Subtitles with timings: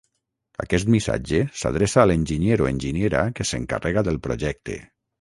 [0.63, 4.85] Aquest missatge s'adreça a l'enginyer o enginyera que s'encarrega del projecte.